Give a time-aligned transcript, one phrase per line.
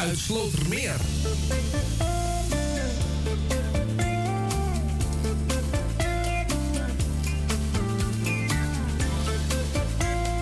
[0.00, 0.96] uit Slotermeer.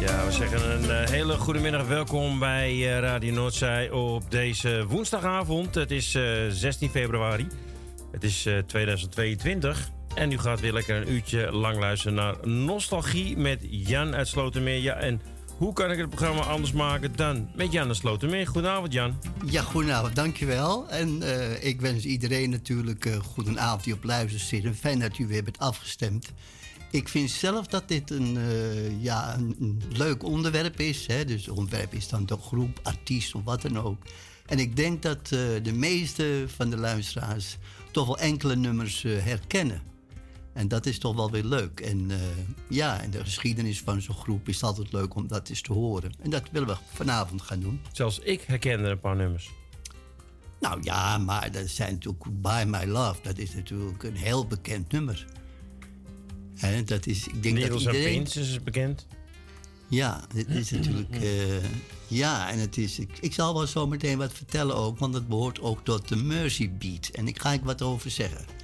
[0.00, 1.86] Ja, we zeggen een uh, hele goede middag.
[1.86, 5.75] Welkom bij uh, Radio Noordzij op deze woensdagavond.
[5.75, 7.46] Het is uh, eh, 16 februari.
[8.12, 9.90] Het is 2022.
[10.14, 14.80] En u gaat weer lekker een uurtje lang luisteren naar Nostalgie met Jan uit Slotermeer.
[14.80, 15.20] Ja, en
[15.58, 18.46] hoe kan ik het programma anders maken dan met Jan de Slotermeer?
[18.46, 19.19] Goedenavond, Jan.
[19.46, 20.88] Ja, goedenavond, dankjewel.
[20.88, 24.64] En uh, ik wens iedereen natuurlijk uh, goedenavond die op luister zit.
[24.64, 26.32] En fijn dat u weer bent afgestemd.
[26.91, 31.06] Ik vind zelf dat dit een, uh, ja, een, leuk onderwerp is.
[31.06, 31.24] Hè?
[31.24, 34.02] Dus het onderwerp is dan de groep, artiest of wat dan ook.
[34.46, 35.28] En ik denk dat
[35.62, 37.56] de meeste van de luisteraars
[37.90, 39.82] toch wel enkele nummers herkennen.
[40.58, 41.80] En dat is toch wel weer leuk.
[41.80, 42.16] En uh,
[42.69, 46.12] ja, en de geschiedenis van zo'n groep is altijd leuk om dat eens te horen.
[46.22, 47.80] En dat willen we vanavond gaan doen.
[47.92, 49.50] Zelfs ik herkende een paar nummers.
[50.60, 53.20] Nou ja, maar dat zijn natuurlijk By My Love.
[53.22, 55.26] Dat is natuurlijk een heel bekend nummer.
[56.54, 58.25] En dat is, ik denk dat iedereen...
[58.25, 59.06] is bekend.
[59.88, 61.22] Ja, het is natuurlijk...
[61.22, 61.64] Uh,
[62.06, 62.98] ja, en het is...
[62.98, 66.16] Ik, ik, zal wel zo meteen wat vertellen ook, want het behoort ook tot de
[66.16, 67.08] Mercy Beat.
[67.08, 68.57] En ik ga ik wat over zeggen.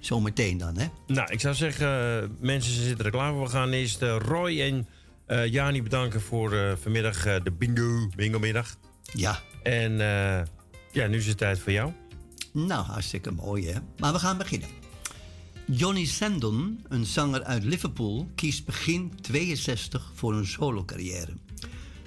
[0.00, 0.86] Zometeen dan, hè?
[1.06, 3.42] Nou, ik zou zeggen, uh, mensen zitten er klaar voor.
[3.42, 4.88] We gaan eerst uh, Roy en
[5.28, 8.76] uh, Jani bedanken voor vanmiddag de bingo, bingo middag.
[9.12, 9.40] Ja.
[9.62, 9.98] En
[10.92, 11.92] ja, nu is het tijd voor jou.
[12.52, 13.78] Nou, hartstikke mooi, hè?
[13.98, 14.68] Maar we gaan beginnen.
[15.66, 21.32] Johnny Sandon, een zanger uit Liverpool, kiest begin 62 voor een solo-carrière.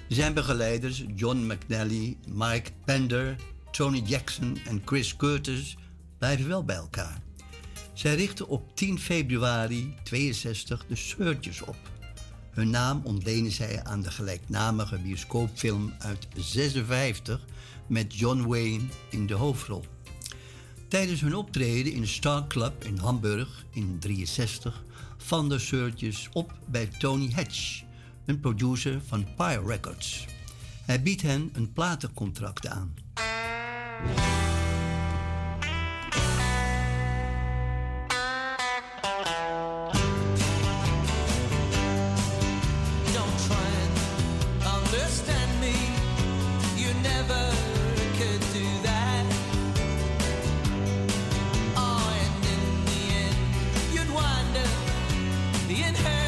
[0.08, 3.36] Zijn begeleiders John McNally, Mike Pender,
[3.70, 5.76] Tony Jackson en Chris Curtis
[6.18, 7.22] blijven wel bij elkaar.
[7.94, 11.76] Zij richtten op 10 februari 62 de Searchers op.
[12.50, 17.40] Hun naam ontlenen zij aan de gelijknamige bioscoopfilm uit 56
[17.86, 19.84] met John Wayne in de hoofdrol.
[20.88, 24.84] Tijdens hun optreden in de Star Club in Hamburg in 63
[25.16, 27.82] van de Searchers op bij Tony Hatch,
[28.26, 30.26] een producer van Pyre Records.
[30.84, 32.94] Hij biedt hen een platencontract aan.
[55.74, 56.23] That keep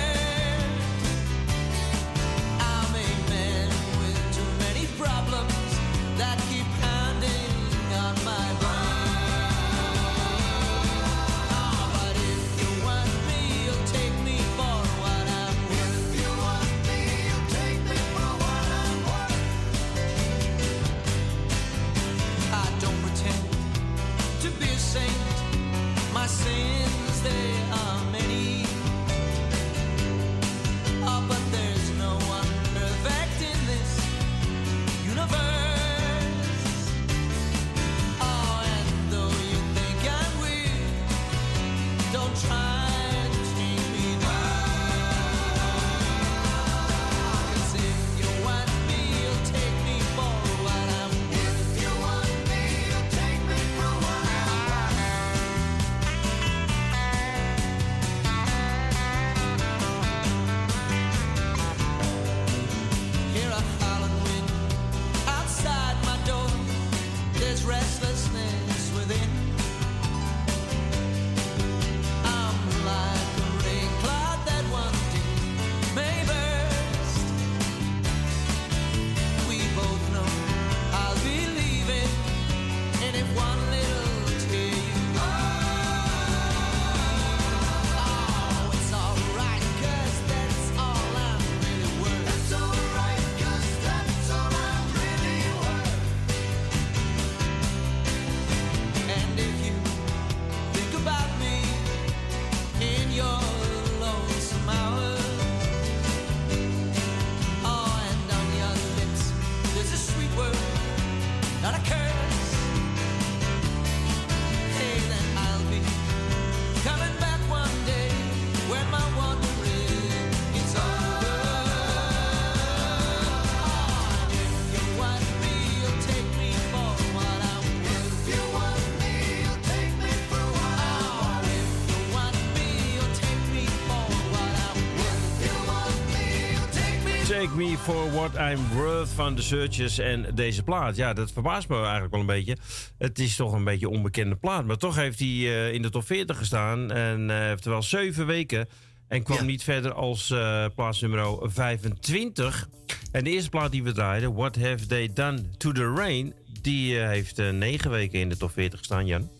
[137.86, 140.96] For What I'm Worth van de Searchers en deze plaat.
[140.96, 142.56] Ja, dat verbaast me eigenlijk wel een beetje.
[142.98, 144.64] Het is toch een beetje een onbekende plaat.
[144.64, 146.90] Maar toch heeft hij uh, in de top 40 gestaan.
[146.90, 148.68] En uh, heeft er wel zeven weken.
[149.08, 149.44] En kwam ja.
[149.44, 152.68] niet verder als uh, plaats nummer 25.
[153.12, 156.34] En de eerste plaat die we draaiden, What Have They Done To The Rain...
[156.62, 159.30] die heeft negen weken in de top 40 gestaan, Jan.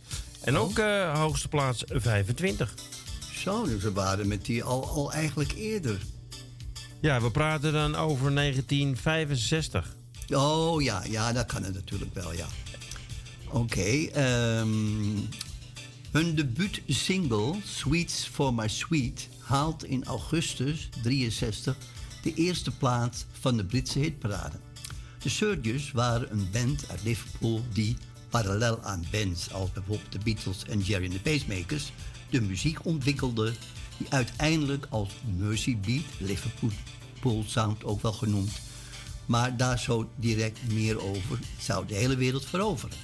[0.41, 0.79] En ook
[1.15, 2.75] hoogste plaats 25.
[3.35, 5.99] Zo, dus we waren met die al, al eigenlijk eerder.
[7.01, 9.97] Ja, we praten dan over 1965.
[10.31, 12.47] Oh ja, ja, dat kan het natuurlijk wel, ja.
[13.47, 15.29] Oké, okay, um,
[16.11, 21.77] hun debuutsingle Sweets for My Sweet haalt in augustus 63
[22.23, 24.57] de eerste plaats van de Britse hitparade.
[25.23, 27.97] De Surges waren een band uit Liverpool die,
[28.31, 31.93] parallel aan bands als bijvoorbeeld de Beatles en Jerry and the Pacemakers,
[32.31, 33.53] de muziek ontwikkelde
[33.97, 38.53] die uiteindelijk als Mercy Beat, Liverpool Sound ook wel genoemd,
[39.27, 42.97] maar daar zo direct meer over, zou de hele wereld veroveren.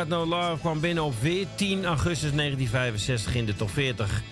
[0.00, 4.22] Got No Love kwam binnen op 14 augustus 1965 in de top 40.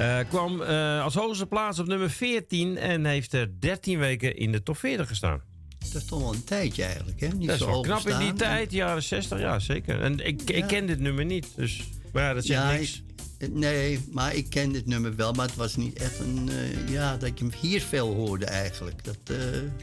[0.00, 4.52] Uh, kwam uh, als hoogste plaats op nummer 14 en heeft er 13 weken in
[4.52, 5.42] de top 40 gestaan.
[5.78, 7.28] Dat is toch wel een tijdje eigenlijk, hè?
[7.28, 10.00] Niet dat is wel knap in die tijd, jaren 60, ja zeker.
[10.00, 10.56] En ik, ja.
[10.56, 11.82] ik ken dit nummer niet, dus
[12.12, 13.02] maar ja, dat zegt ja, niks.
[13.46, 16.48] Nee, maar ik ken dit nummer wel, maar het was niet echt een.
[16.48, 19.04] Uh, ja, dat ik hem hier veel hoorde eigenlijk.
[19.04, 19.36] Dat, uh,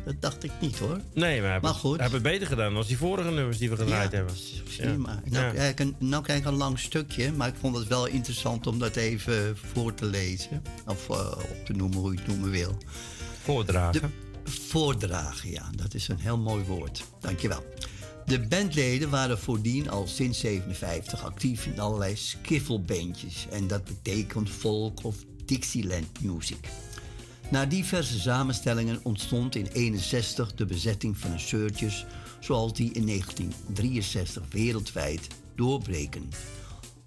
[0.05, 0.99] dat dacht ik niet hoor.
[1.13, 1.99] Nee, maar, maar goed.
[1.99, 4.35] Heeft het beter gedaan dan die vorige nummers die we gedraaid ja, hebben.
[4.65, 4.97] Ja.
[4.97, 5.21] maar.
[5.25, 5.51] Nou, ja.
[5.51, 8.79] krijg ik, nou krijg ik een lang stukje, maar ik vond het wel interessant om
[8.79, 10.61] dat even voor te lezen.
[10.85, 12.77] Of uh, op te noemen, hoe je het noemen wil.
[13.43, 14.01] Voordragen.
[14.01, 15.69] De, voordragen, ja.
[15.75, 17.03] Dat is een heel mooi woord.
[17.19, 17.63] Dankjewel.
[18.25, 25.03] De bandleden waren voordien al sinds 57 actief in allerlei skiffelbandjes en dat betekent folk
[25.03, 25.15] of
[25.45, 26.69] Dixieland music.
[27.51, 32.05] Na diverse samenstellingen ontstond in 61 de bezetting van de Searchers
[32.39, 36.29] zoals die in 1963 wereldwijd doorbreken.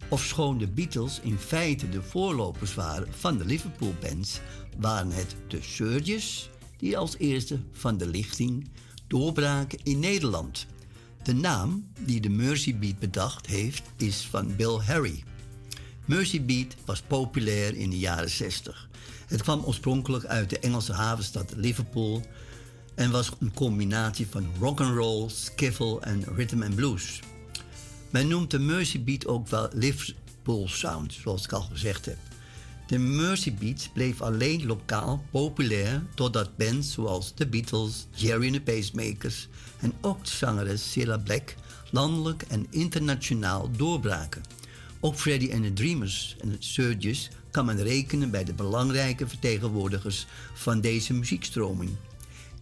[0.08, 4.40] Ofschoon de Beatles in feite de voorlopers waren van de Liverpool bands,
[4.76, 8.68] waren het de Surges die als eerste van de lichting
[9.06, 10.66] doorbraken in Nederland.
[11.28, 15.22] De naam die de Mercy Beat bedacht heeft is van Bill Harry.
[16.04, 18.88] Mercy Beat was populair in de jaren 60.
[19.26, 22.22] Het kwam oorspronkelijk uit de Engelse havenstad Liverpool
[22.94, 27.20] en was een combinatie van rock and roll, skiffle en rhythm and blues.
[28.10, 32.27] Men noemt de Mercy Beat ook wel Liverpool Sound, zoals ik al gezegd heb.
[32.88, 38.60] De Mercy Beat bleef alleen lokaal populair totdat bands zoals The Beatles, Jerry and the
[38.60, 39.48] Pacemakers
[39.80, 41.54] en ook zangeres Cilla Black
[41.90, 44.42] landelijk en internationaal doorbraken.
[45.00, 50.26] Ook Freddie and the Dreamers en het Surges kan men rekenen bij de belangrijke vertegenwoordigers
[50.54, 51.90] van deze muziekstroming.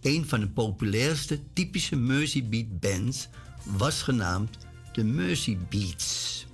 [0.01, 3.27] Een van de populairste typische Mercy Beat bands
[3.63, 4.57] was genaamd
[4.93, 6.46] de Mercy Beats.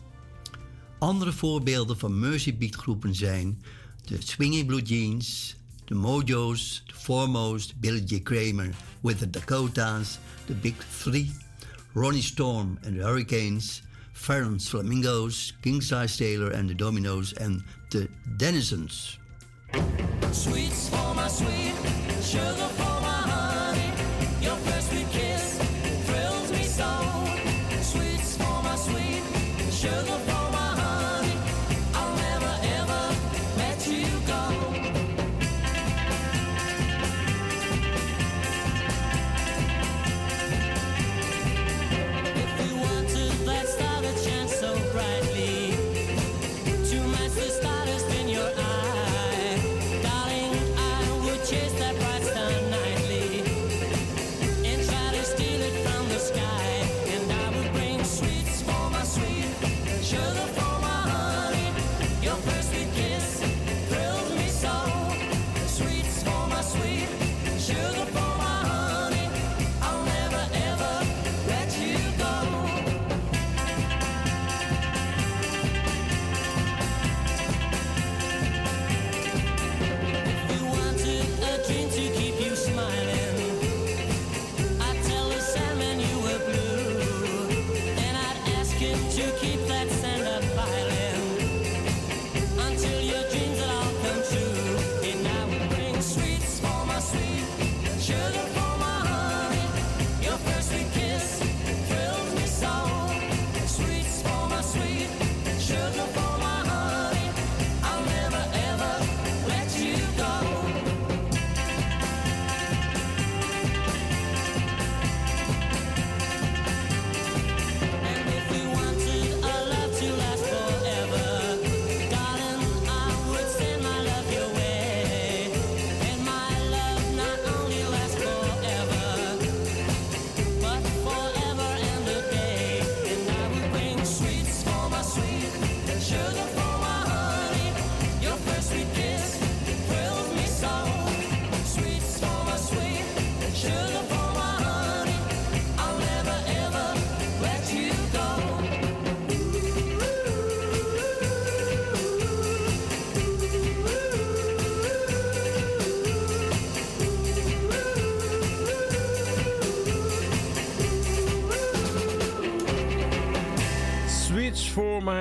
[1.03, 3.61] Andere voorbeelden van Mercy Beat groepen zijn
[4.05, 5.55] de Swinging Blue Jeans,
[5.85, 8.21] de Mojos, de Foremost, Billy J.
[8.21, 8.69] Kramer
[9.01, 11.31] with the Dakotas, the Big Three,
[11.93, 13.81] Ronnie Storm and the Hurricanes,
[14.11, 18.07] Farron's Flamingos, King Size Taylor and the Dominoes, and the
[18.37, 19.17] Denizens.
[19.71, 21.73] For my sweet,
[22.21, 22.82] sugar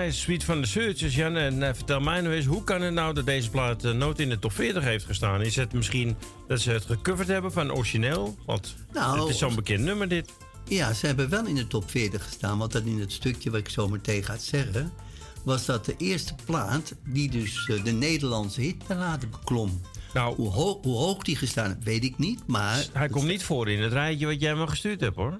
[0.02, 1.14] my sweet van de Searchers.
[1.14, 3.92] Jan, en eh, vertel mij nou eens, hoe kan het nou dat deze plaat eh,
[3.92, 5.40] nooit in de top 40 heeft gestaan?
[5.42, 6.16] Is het misschien
[6.49, 8.37] dat ze het gecoverd hebben van origineel?
[8.47, 10.30] Want Nou, het is zo'n bekend nummer dit.
[10.68, 12.59] Ja, ze hebben wel in de top 40 gestaan.
[12.59, 14.92] Want dat in het stukje wat ik zo meteen ga zeggen...
[15.44, 19.80] was dat de eerste plaat die dus eh, de Nederlandse hitparade beklom.
[20.14, 22.40] Nou, Hoe, ho- hoe hoog die gestaan heeft, weet ik niet.
[22.47, 25.38] Maar hij komt niet voor in het rijtje wat jij me gestuurd hebt, hoor.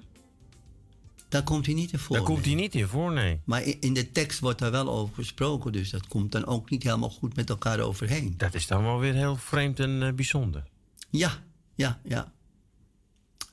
[1.33, 2.15] Daar komt hij niet in voor.
[2.15, 3.39] Daar komt hij niet in voor, nee.
[3.45, 5.71] Maar in, de tekst wordt daar wel over gesproken.
[5.71, 8.33] Dus dat komt dan ook niet helemaal goed met elkaar overheen.
[8.37, 10.63] Dat is dan wel weer heel vreemd en eh, bijzonder.
[11.09, 11.43] Ja,
[11.75, 12.31] ja, ja.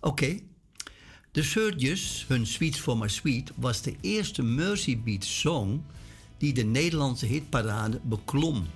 [0.00, 0.38] Oké.
[1.30, 5.82] De Surges, hun Sweets for My Sweet, was de eerste Mercy Beat song
[6.38, 8.66] die de Nederlandse hitparade beklom.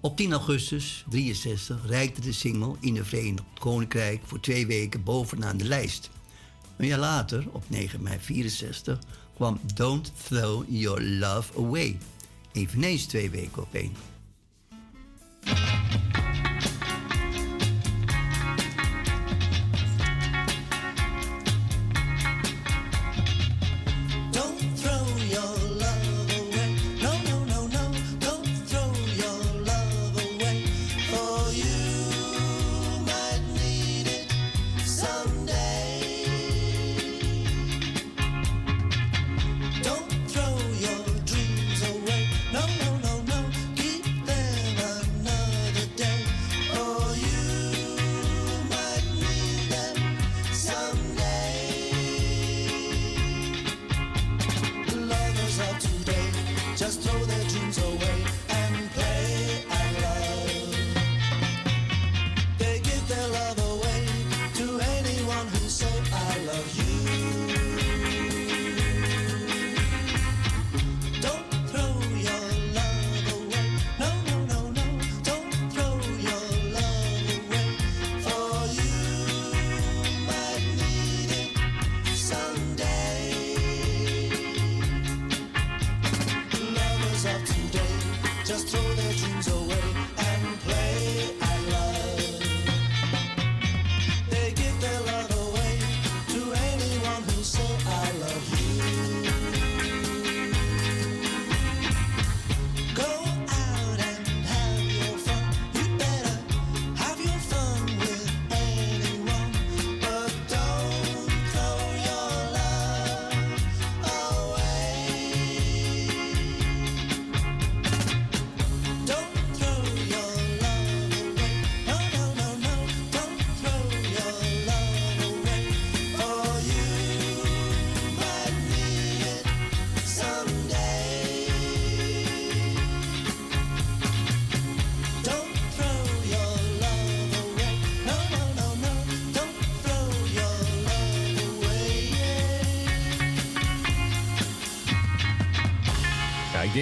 [0.00, 5.56] Op 10 augustus 63 reikte de single in het Verenigd Koninkrijk voor twee weken bovenaan
[5.56, 6.10] de lijst.
[6.76, 8.98] Een jaar later, op 9 mei 64,
[9.34, 11.98] kwam Don't Throw Your Love Away.
[12.52, 13.92] Eveneens twee weken op één.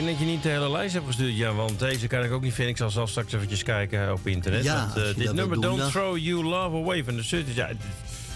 [0.05, 2.43] Denk dat je niet de hele lijst hebt gestuurd, ja, want deze kan ik ook
[2.43, 2.73] niet vinden.
[2.73, 4.65] Ik zal zelf straks eventjes kijken op internet.
[4.65, 7.55] Ja, want, eh, dit nummer Don't dan- Throw You Love Away van de Surtees.
[7.55, 7.71] Ja,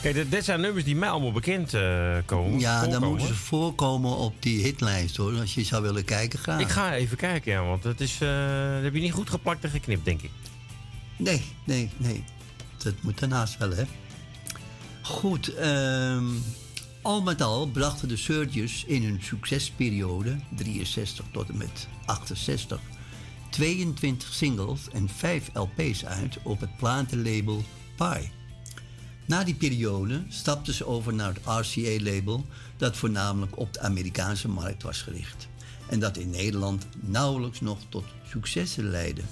[0.03, 2.59] kijk, dit, zijn nummers die mij allemaal bekend eh, komen.
[2.61, 5.41] Ja, dan moeten ze voorkomen op die hitlijst hoor.
[5.41, 6.59] Als je zou willen kijken, ga.
[6.59, 8.29] Ik ga even kijken, ja, want dat, is, eh,
[8.75, 10.31] dat heb je niet goed geplakt en geknipt, denk ik.
[11.17, 12.25] Nee, nee, nee.
[12.77, 13.83] Dat moet daarnaast wel, hè.
[15.03, 16.25] Goed, ehm,
[17.03, 22.81] al met al brachten de Surgeons in hun succesperiode, 63 tot en met 68,
[23.51, 27.63] 22 singles en 5 LP's uit op het platenlabel
[27.97, 28.31] Pie.
[29.27, 34.83] Na die periode stapten ze over naar het RCA-label, dat voornamelijk op de Amerikaanse markt
[34.83, 35.49] was gericht.
[35.89, 39.23] En dat in Nederland nauwelijks nog tot successen leidde.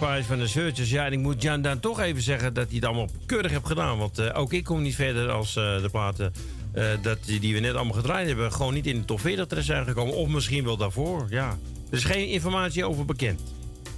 [0.00, 0.90] Spice van de Searchers.
[0.90, 3.66] Ja, en ik moet Jan dan toch even zeggen dat hij het allemaal keurig heeft
[3.66, 3.98] gedaan.
[3.98, 6.32] Want eh, ook ik kom niet verder als eh, de platen
[6.72, 8.52] eh, dat, die, die we net allemaal gedraaid hebben...
[8.52, 10.14] gewoon niet in de top 40 terecht zijn gekomen.
[10.14, 11.58] Of misschien wel daarvoor, ja.
[11.90, 13.40] Er is geen informatie over bekend.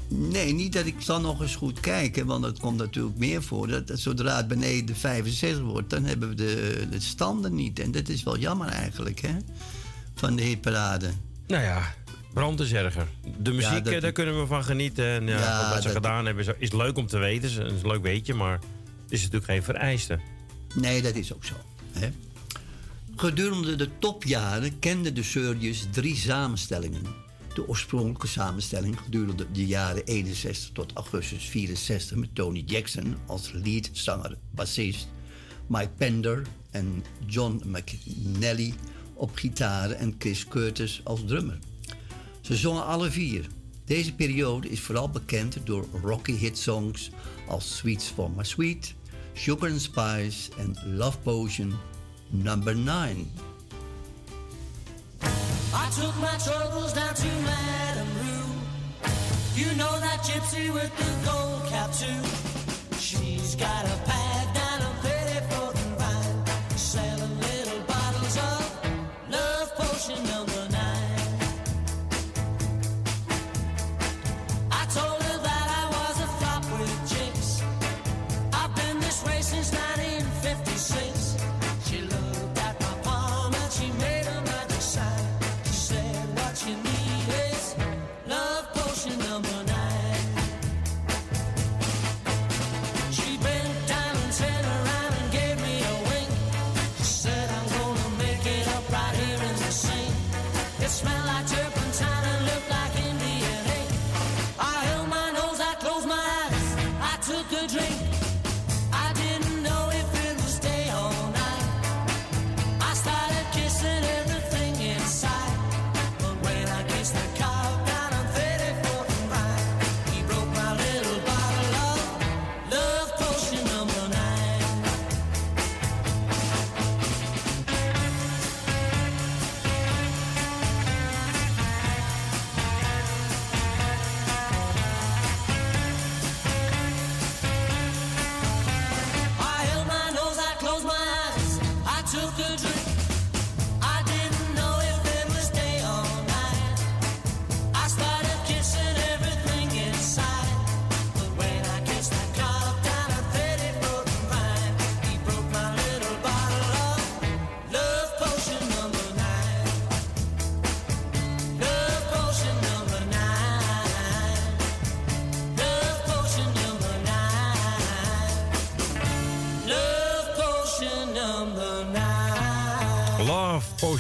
[0.09, 3.69] Nee, niet dat ik zal nog eens goed kijken, want het komt natuurlijk meer voor.
[3.69, 7.79] Dat, dat zodra het beneden de 65 wordt, dan hebben we de, de standen niet.
[7.79, 9.37] En dat is wel jammer eigenlijk, hè?
[10.15, 11.11] Van de hitparade.
[11.47, 11.95] Nou ja,
[12.33, 13.07] brand is erger.
[13.39, 15.05] De muziek, dat- eh, daar kunnen we van genieten.
[15.07, 17.43] En ja, Ja, wat ze dat- gedaan hebben is, leuk om te weten.
[17.65, 18.53] Het is een leuk weetje, maar
[19.03, 20.19] het is natuurlijk geen vereiste.
[20.75, 21.55] Nee, dat is ook zo.
[21.93, 22.09] Hè?
[23.17, 27.03] Gedurende de topjaren kenden de Surgeons drie samenstellingen.
[27.55, 34.37] De oorspronkelijke samenstelling gedurende de jaren 61 tot augustus 64 met Tony Jackson als leadzanger,
[34.51, 35.09] bassist,
[35.67, 38.75] Mike Pender en John McNally
[39.15, 41.59] op gitaar en Chris Curtis als drummer.
[42.51, 43.47] Ze zongen alle vier.
[43.85, 47.11] Deze periode is vooral bekend door rocky hitsongs
[47.49, 48.95] als Sweets for My Sweet,
[49.33, 51.75] Sugar and Spice en Love Potion
[52.29, 53.31] Number 9.
[55.73, 58.53] I took my troubles down to Madame Rue.
[59.55, 62.21] You know that gypsy with the gold cap too.
[62.99, 64.30] She's got a pad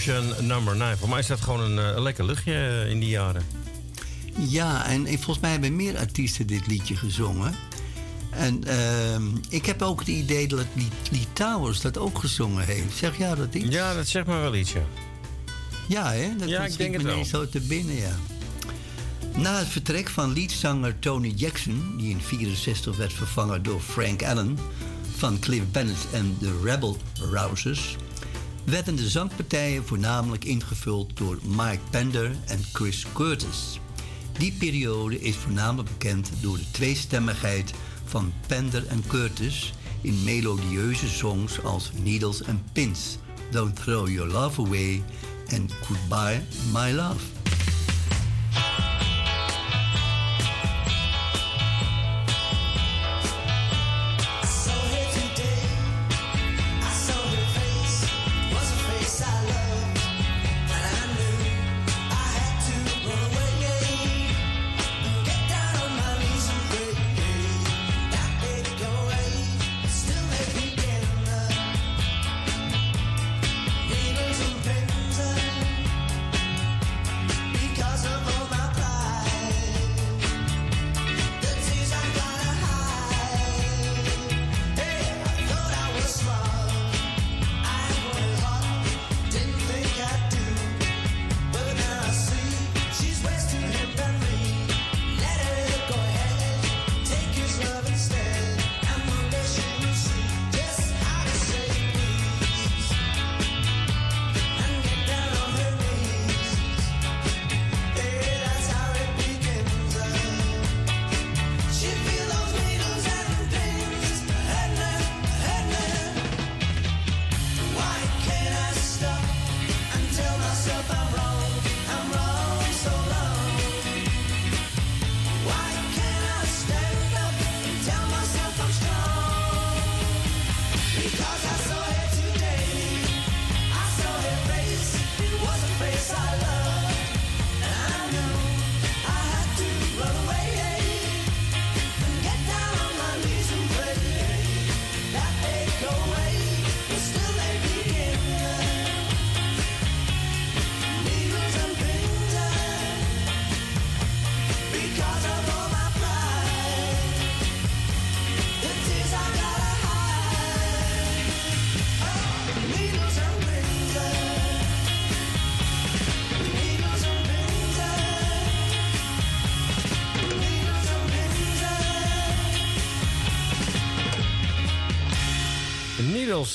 [0.04, 0.98] Potion number 9.
[0.98, 3.42] Voor mij is dat gewoon een, eh, een lekker luchtje eh, in die jaren.
[4.48, 7.54] Ja, en volgens mij hebben meer artiesten dit liedje gezongen.
[8.30, 12.96] En ehm, ik heb ook het idee dat Lee, Lee Towers dat ook gezongen heeft.
[12.96, 13.74] Zeg jij dat iets?
[13.74, 14.84] Ja, dat zegt me wel iets, ja.
[15.86, 16.36] Ja, hè?
[16.36, 17.24] Dat Ja, ik denk het wel.
[17.24, 18.16] zo te binnen, ja.
[19.36, 24.58] Na het vertrek van leadzanger Tony Jackson, die in 64 werd vervangen door Frank Allen
[25.16, 26.96] van Cliff Bennett en de Rebel
[27.30, 27.96] Rousers,
[28.70, 33.80] werden de zangpartijen voornamelijk ingevuld door Mike Pender en Chris Curtis.
[34.38, 41.62] Die periode is voornamelijk bekend door de tweestemmigheid van Pender en Curtis in melodieuze songs
[41.62, 43.18] als Needles and Pins,
[43.50, 45.02] Don't Throw Your Love Away
[45.48, 47.39] en Goodbye My Love.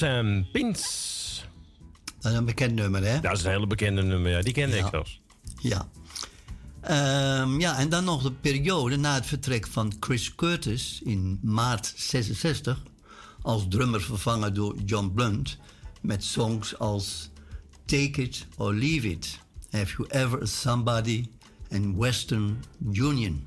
[0.04, 1.46] And Pins.
[2.20, 3.20] Dat is een bekend nummer, hè?
[3.20, 4.42] Dat is een hele bekende nummer, ja.
[4.42, 4.84] Die kende Ja.
[4.84, 5.22] ik zelfs.
[5.62, 5.90] Ja.
[6.82, 11.94] Ehm, ja, en dan nog de periode na het vertrek van Chris Curtis in maart
[11.96, 12.84] 66
[13.42, 15.58] als drummer vervangen door John Blunt
[16.02, 17.30] met songs als
[17.86, 19.40] Take It or Leave It,
[19.72, 21.28] Have You Ever Somebody
[21.70, 23.46] en Western Union.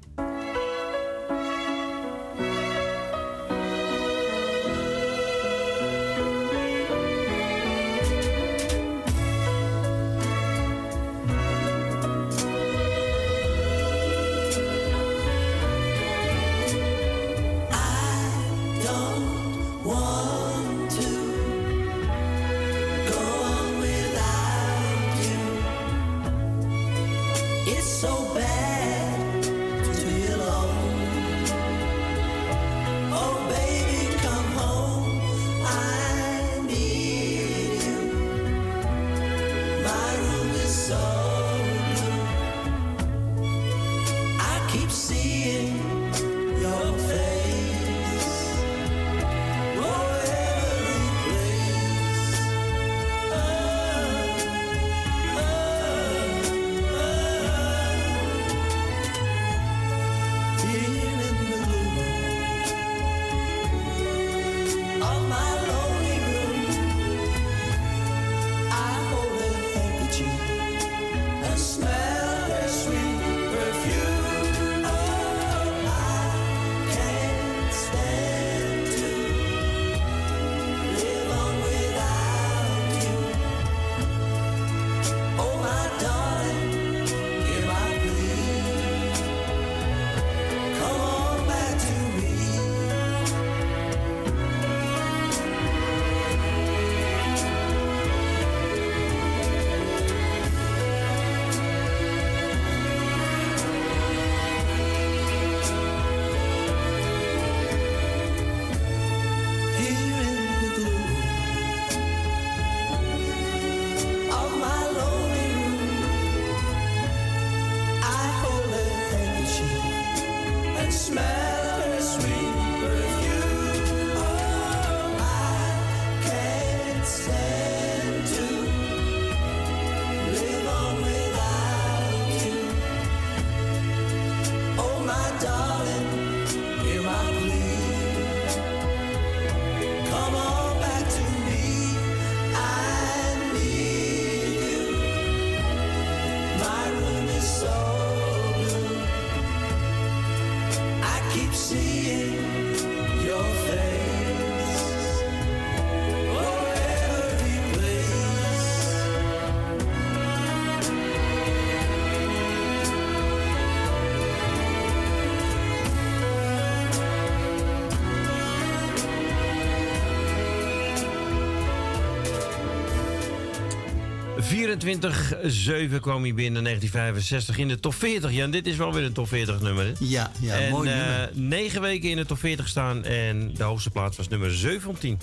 [174.84, 178.32] 24-7 kwam hij binnen 1965 in de top 40.
[178.32, 179.84] Ja, en dit is wel weer een top 40 nummer.
[179.84, 179.92] hè?
[179.98, 181.30] Ja, ja en mooi nummer.
[181.32, 185.18] negen weken in de top 40 staan en de hoogste plaats was nummer 17.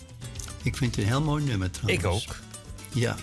[0.63, 2.04] Ik vind het een heel mooi nummer trouwens.
[2.04, 2.36] Ik ook.
[2.94, 3.15] Ja.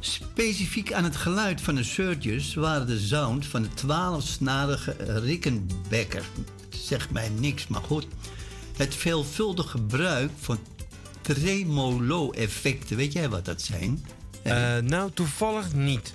[0.00, 6.22] Specifiek aan het geluid van de Surges waren de sound van de 12-snarige Rickenbacker.
[6.68, 8.06] Zegt mij niks, maar goed.
[8.76, 10.58] Het veelvuldig gebruik van
[11.20, 12.96] tremolo-effecten.
[12.96, 14.04] Weet jij wat dat zijn?
[14.42, 16.14] Eh, nou, toevallig niet.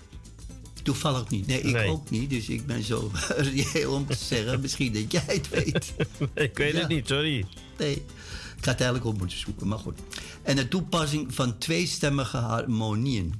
[0.83, 1.47] Toevallig niet.
[1.47, 1.89] Nee, ik Nee.
[1.89, 2.29] ook niet.
[2.29, 3.11] Dus ik ben zo
[3.53, 4.61] reëel om te zeggen.
[4.61, 5.93] Misschien dat jij het weet.
[6.33, 6.79] ik weet Ja.
[6.79, 7.45] het niet, sorry.
[7.77, 8.01] Nee, ik
[8.55, 9.99] had het eigenlijk op moeten zoeken, maar goed.
[10.43, 13.33] En de toepassing van tweestemmige harmonieën.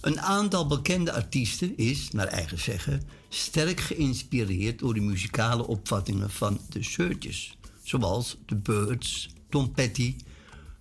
[0.00, 6.60] Een aantal bekende artiesten is, naar eigen zeggen, sterk geïnspireerd door de muzikale opvattingen van
[6.68, 7.56] de Surges.
[7.82, 10.16] Zoals The Birds, Tom Petty,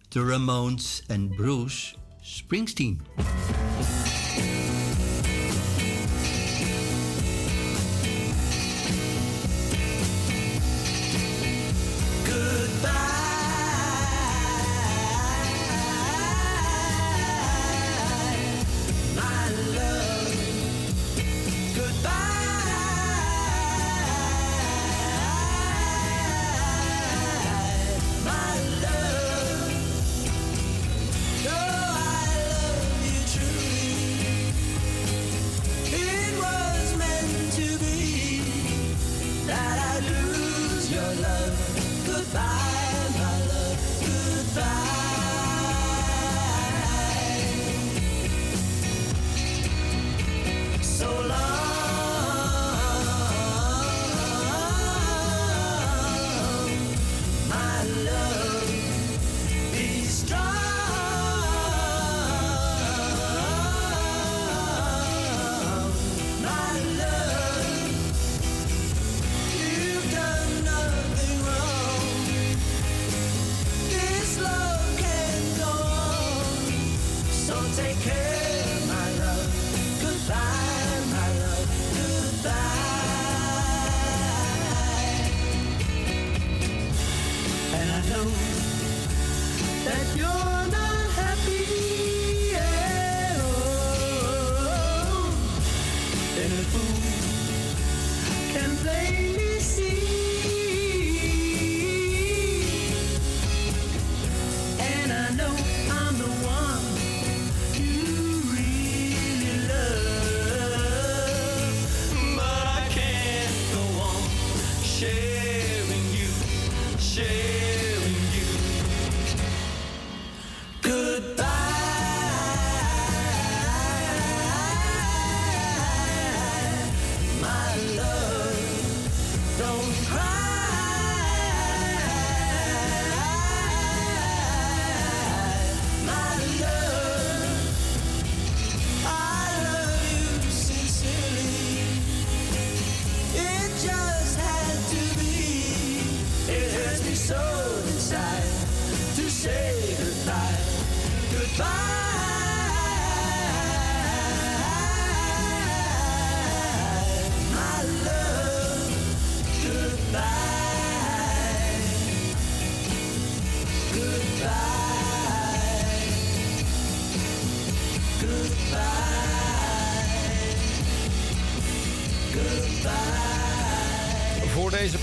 [0.10, 1.96] The Ramones en Bruce
[2.28, 3.00] Springsteen.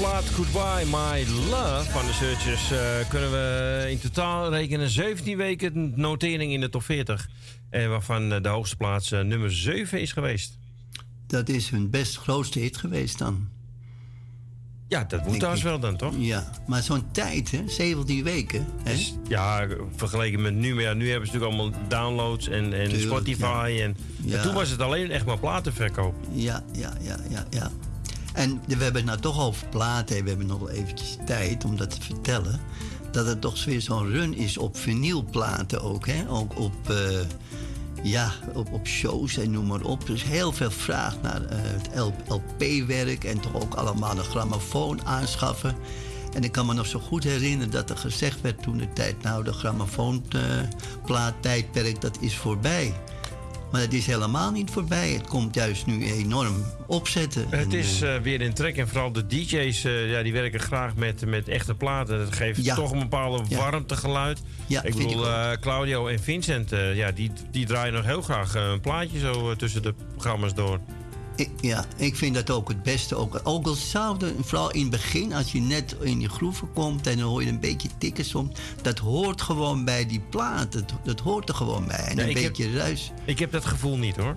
[0.04, 5.92] Plaat Goodbye My Love van de Searchers eh, kunnen we in totaal rekenen 17 weken
[5.96, 7.28] notering in de top 40.
[7.70, 10.58] En waarvan eh, de hoogste plaats eh, nummer 7 is geweest.
[11.26, 13.48] Dat is hun best grootste hit geweest dan.
[14.88, 15.68] Ja, dat moet trouwens ik.
[15.68, 16.14] wel dan, toch?
[16.18, 17.62] Ja, maar zo'n tijd, hè?
[17.66, 18.66] 17 weken.
[18.82, 18.92] Hè?
[18.92, 20.74] Dus, ja, vergeleken met nu.
[20.74, 23.78] Maar ja, nu hebben ze natuurlijk allemaal downloads en, en Tuurlijk, Spotify.
[23.82, 24.36] En, Ja.
[24.36, 26.14] en toen was het alleen echt maar platenverkoop.
[26.32, 27.70] Ja, ja, ja, ja, ja.
[28.34, 30.22] En we hebben het nou toch over platen.
[30.22, 32.60] We hebben nog wel eventjes tijd om dat te vertellen.
[33.10, 36.06] Dat het toch weer zo'n run is op vinylplaten ook.
[36.06, 36.28] Hè?
[36.28, 37.20] Ook op, eh,
[38.02, 40.06] ja, op, op shows en noem maar op.
[40.06, 41.88] Dus heel veel vraag naar eh, het
[42.28, 43.24] LP-werk.
[43.24, 45.76] En toch ook allemaal een grammofoon aanschaffen.
[46.32, 49.22] En ik kan me nog zo goed herinneren dat er gezegd werd toen de tijd...
[49.22, 52.94] nou, de grammofoonplaat-tijdperk, dat is voorbij.
[53.74, 55.10] Maar het is helemaal niet voorbij.
[55.10, 57.46] Het komt juist nu enorm opzetten.
[57.50, 60.32] Het En, is eh, eh, weer in trek en vooral de DJ's eh, ja, die
[60.32, 62.18] werken graag met, met echte platen.
[62.18, 62.74] Dat geeft Ja.
[62.74, 63.56] toch een bepaalde Ja.
[63.56, 64.42] warmtegeluid.
[64.66, 68.80] Ja, ik bedoel, ik Claudio en Vincent, ja, die, die draaien nog heel graag een
[68.80, 70.80] plaatje zo tussen de programma's door.
[71.36, 73.14] Ik, ja, ik vind dat ook het beste.
[73.16, 76.72] Ook, ook al zou er, vooral in het begin, als je net in die groeven
[76.72, 78.58] komt en dan hoor je een beetje tikken soms.
[78.82, 80.72] Dat hoort gewoon bij die plaat.
[80.72, 81.96] Dat, dat hoort er gewoon bij.
[81.96, 83.12] En Nee, een heb- beetje ruis.
[83.24, 84.36] Ik heb dat gevoel niet hoor.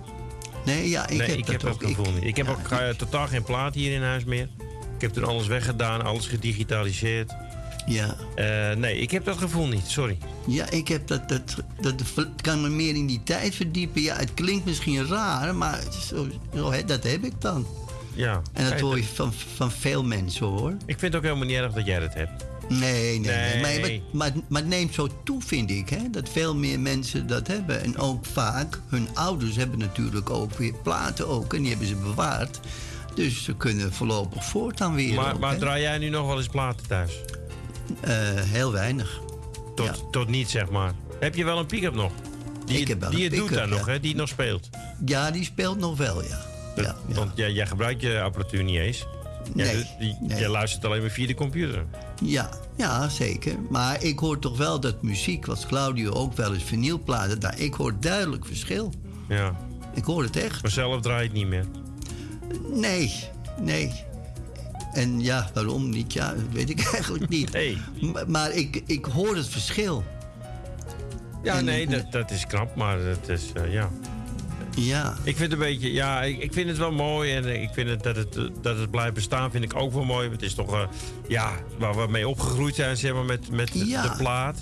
[0.64, 1.82] Nee, ja, ik nee, heb ik dat heb ook.
[1.82, 2.24] gevoel Ik- niet.
[2.24, 4.48] Ik heb ja, ook eh, totaal geen plaat hier in huis meer.
[4.94, 7.32] Ik heb toen alles weggedaan, alles gedigitaliseerd.
[7.88, 8.16] Ja.
[8.34, 10.18] Eh, nee, ik heb dat gevoel niet, sorry.
[10.46, 12.02] Ja, ik heb dat, dat, dat,
[12.40, 14.02] kan me meer in die tijd verdiepen.
[14.02, 16.28] Ja, het klinkt misschien raar, maar zo,
[16.86, 17.66] dat heb ik dan.
[18.14, 18.42] Ja.
[18.52, 20.70] En dat hoor je van, van veel mensen hoor.
[20.70, 22.44] Ik vind het ook helemaal niet erg dat jij dat hebt.
[22.68, 23.60] Nee, nee, nee.
[23.60, 24.02] Maar, Nee.
[24.12, 27.46] maar, maar, maar het neemt zo toe, vind ik, hè, dat veel meer mensen dat
[27.46, 27.82] hebben.
[27.82, 31.96] En ook vaak, hun ouders hebben natuurlijk ook weer platen ook, en die hebben ze
[31.96, 32.60] bewaard.
[33.14, 35.14] Dus ze kunnen voorlopig voortaan weer.
[35.14, 37.20] Maar, ook, maar draai jij nu nog wel eens platen thuis?
[38.00, 39.20] Eh, heel weinig.
[39.74, 39.94] Tot, Ja.
[40.10, 40.92] tot niet, zeg maar.
[41.20, 42.12] Heb je wel een pick-up nog?
[42.64, 44.00] Die, Ik heb wel die je doet daar nog, hè?
[44.00, 44.68] Die nog speelt.
[45.06, 46.38] Ja, die speelt nog wel, ja.
[46.76, 47.14] ja, ja.
[47.14, 49.06] Want jij, jij gebruikt je apparatuur niet eens.
[49.54, 51.84] Jij, Nee, jij luistert alleen maar via de computer.
[52.22, 53.54] Ja, ja, zeker.
[53.70, 57.74] Maar ik hoor toch wel dat muziek, wat Claudio ook wel eens vinylplaten, daar, ik
[57.74, 58.92] hoor duidelijk verschil.
[59.28, 59.56] Ja.
[59.94, 60.62] Ik hoor het echt.
[60.62, 61.64] Maar zelf draai je het niet meer.
[62.72, 63.14] Nee,
[63.60, 63.92] nee.
[64.92, 66.12] En ja, waarom niet?
[66.12, 67.52] Ja, dat weet ik eigenlijk niet.
[67.52, 67.78] Nee.
[68.12, 70.04] Maar, maar ik, ik hoor het verschil.
[71.42, 73.90] Ja, En- nee, dat, dat is knap, maar het is, eh, ja.
[74.76, 77.70] Ja, Ik vind het een beetje, ja, ik, ik vind het wel mooi en ik
[77.72, 80.30] vind het dat het, dat het blijft bestaan, vind ik ook wel mooi.
[80.30, 80.82] Het is toch, eh,
[81.28, 84.02] ja, waar we mee opgegroeid zijn, zeg maar, met, met de- Ja.
[84.02, 84.58] de plaat.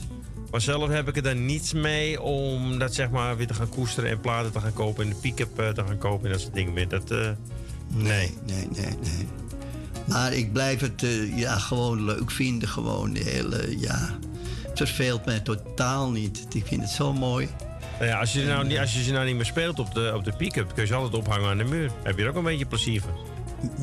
[0.51, 3.69] Maar zelf heb ik er dan niets mee om dat zeg maar weer te gaan
[3.69, 6.41] koesteren en platen te gaan kopen en de pick-up eh, te gaan kopen en dat
[6.41, 6.89] soort dingen meer.
[6.89, 7.35] Dat, nee,
[7.95, 8.69] nee, nee,
[9.03, 9.27] nee.
[10.07, 12.69] Maar ik blijf het eh, ja, gewoon leuk vinden.
[12.69, 14.19] Gewoon de hele, ja...
[14.69, 16.47] Het verveelt mij totaal niet.
[16.55, 17.49] Ik vind het zo mooi.
[17.99, 20.13] nou ja, als, je nou, niet- als je ze nou niet meer speelt op de,
[20.15, 21.91] op de pick-up, kun je ze altijd ophangen aan de muur.
[22.03, 23.11] Heb je er ook een beetje plezier van.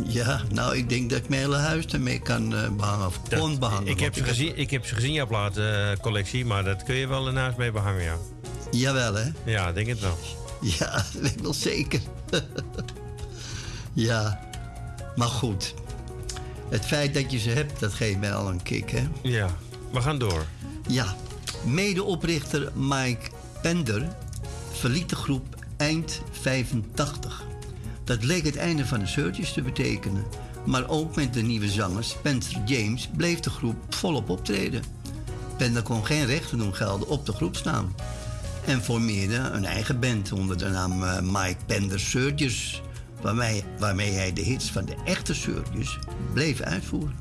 [0.08, 3.08] Ja, nou, ik denk dat ik mijn hele huis ermee kan eh, behangen.
[3.08, 3.88] Of Dat- kon behangen.
[3.88, 7.28] ik, heb ze gezien, ik heb ze gezien, jouw platencollectie, maar dat kun je wel
[7.28, 8.16] ernaast mee behangen, ja.
[8.72, 9.26] Jawel, hè?
[9.46, 10.18] Ja, denk het wel.
[10.62, 12.00] Ja, dat weet ik wel zeker.
[13.94, 14.40] ja,
[15.16, 15.74] maar goed.
[16.74, 19.08] Het feit dat je ze hebt, dat geeft mij al een kick, hè?
[19.22, 19.56] Ja,
[19.92, 20.46] we gaan door.
[20.88, 21.16] Ja,
[21.66, 23.30] medeoprichter Mike
[23.62, 24.16] Pender
[24.72, 27.44] verliet de groep eind 85.
[28.04, 30.24] Dat leek het einde van de Searchers te betekenen.
[30.66, 34.84] Maar ook met de nieuwe zanger Spencer James bleef de groep volop optreden.
[35.58, 37.96] Pender kon geen rechten doen gelden op de groepsnaam.
[38.66, 42.82] En formeerde een eigen band onder de naam eh, Mike Pender Surges.
[43.24, 46.00] Waarmee, waarmee hij de hits van de echte Surges
[46.34, 47.20] bleef uitvoeren.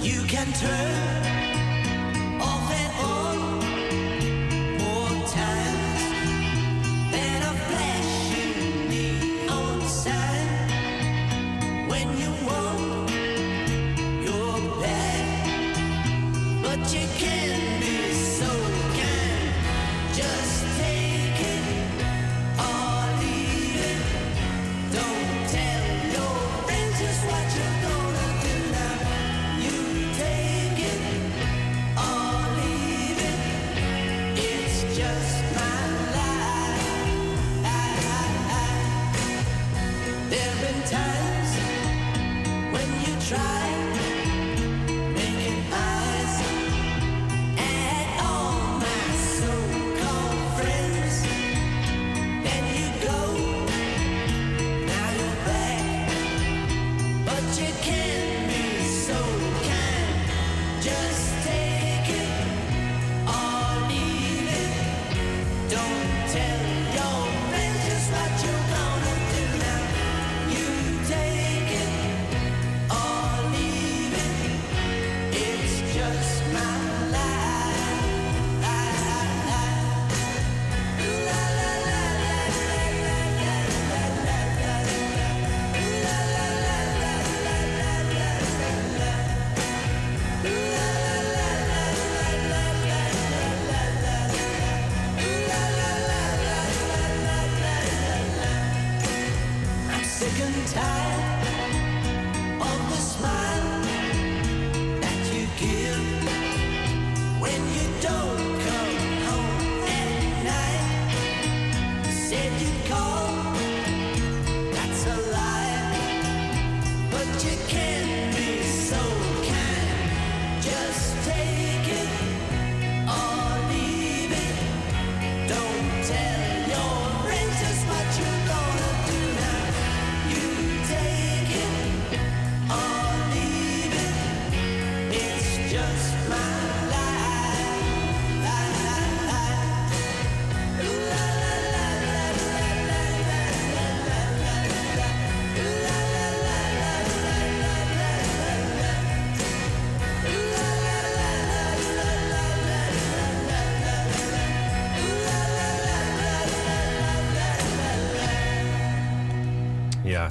[0.00, 1.33] You can turn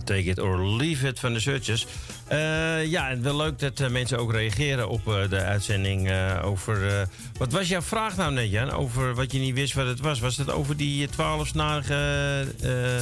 [0.03, 1.87] take it or leave it van de Searchers.
[2.27, 6.11] Eh, ja, en wel leuk dat eh, mensen ook reageren op eh, de uitzending
[6.43, 7.07] over...
[7.37, 8.71] wat was jouw vraag nou net, Jan?
[8.71, 10.19] Over wat je niet wist wat het was.
[10.19, 12.47] Was het over die twaalfsnarige...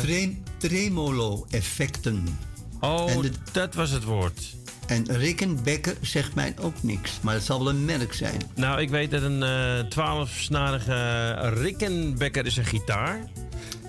[0.01, 2.39] Trem- Tremolo-effecten.
[2.79, 4.55] oh, de- dat was het woord.
[4.87, 8.41] En Rickenbacker zegt mij ook niks, maar het zal wel een merk zijn.
[8.55, 9.43] Nou, ik weet dat een
[9.89, 13.29] twaalfsnarige Rickenbacker is een gitaar.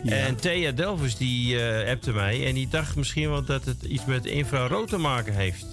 [0.04, 0.10] Ja.
[0.12, 4.04] En Thea Delvers die eh appte mij en die dacht misschien wel dat het iets
[4.04, 5.66] met infrarood te maken heeft.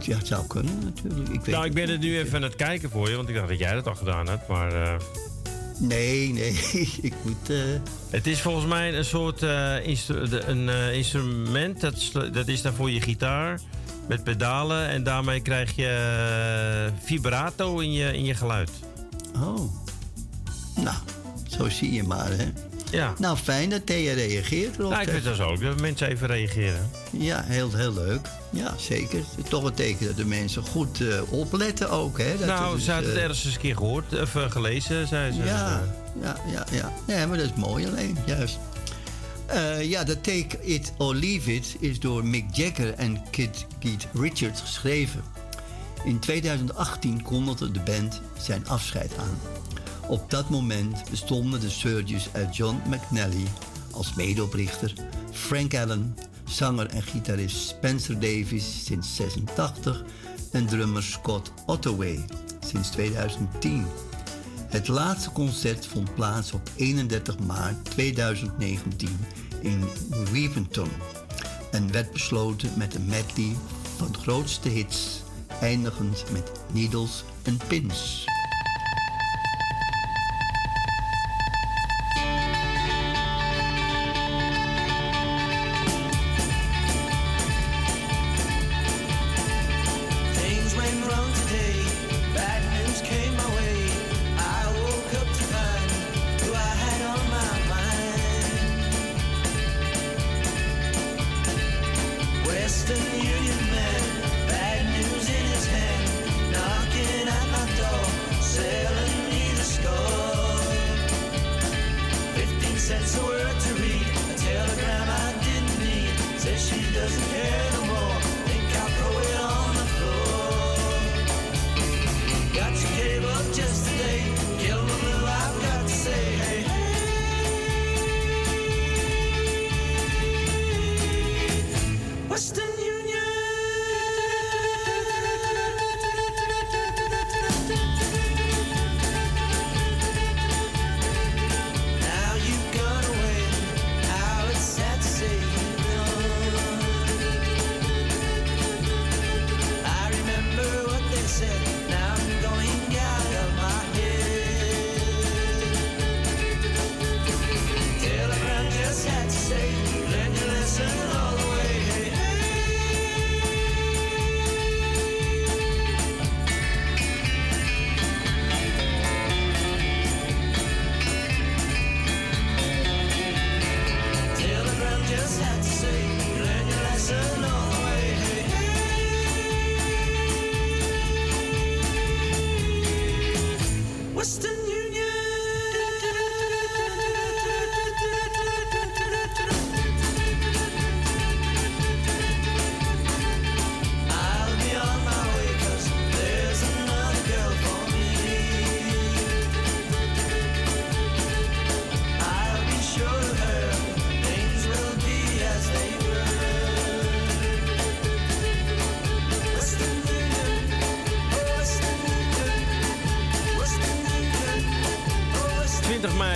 [0.00, 1.28] Ja, het zou kunnen natuurlijk.
[1.28, 2.24] Ik weet Nou, ik ben het er nu niet.
[2.24, 4.48] even aan het kijken voor je, want ik dacht dat jij dat al gedaan had.
[4.48, 4.94] Maar eh,
[5.78, 6.52] Nee, nee,
[7.02, 7.50] ik moet...
[7.50, 7.56] eh,
[8.10, 12.72] het is volgens mij een soort eh, instru- een, eh, instrument, dat, dat is dan
[12.74, 13.60] voor je gitaar
[14.08, 14.88] met pedalen.
[14.88, 15.88] En daarmee krijg je
[16.88, 18.70] eh, vibrato in je, in je geluid.
[19.36, 19.72] Oh.
[20.76, 20.96] Nou,
[21.48, 22.44] zo zie je maar, hè.
[22.92, 24.90] Ja, Nou, fijn dat Thea reageert erop.
[24.90, 26.90] nou, ik vind dat zo ook, dat mensen even reageren.
[27.10, 28.28] Ja, heel, heel leuk.
[28.50, 29.18] Ja, zeker.
[29.18, 32.38] Het is toch een teken dat de mensen goed eh, opletten ook, hè.
[32.38, 35.06] Dat nou, dus, ze had het eh, ergens eens een keer gehoord, of eh, gelezen,
[35.08, 35.42] zei ze.
[35.44, 35.82] Ja,
[36.22, 36.92] ja, ja, ja.
[37.06, 38.58] Nee, maar dat is mooi alleen, juist.
[39.80, 44.60] Ja, de Take It or Leave It is door Mick Jagger en Kid Keith Richards
[44.60, 45.22] geschreven.
[46.04, 49.38] In 2018 kondigde de band zijn afscheid aan.
[50.08, 53.46] Op dat moment bestonden de Surges uit John McNally
[53.90, 54.92] als medeoprichter,
[55.32, 60.04] Frank Allen, zanger en gitarist Spencer Davis sinds 86
[60.52, 62.24] en drummer Scott Ottaway
[62.66, 63.86] sinds 2010.
[64.68, 69.18] Het laatste concert vond plaats op 31 maart 2019
[69.60, 69.84] in
[70.32, 70.88] Weaventon
[71.70, 73.56] en werd besloten met een medley
[73.96, 75.22] van grootste hits,
[75.60, 78.24] eindigend met Needles en Pins.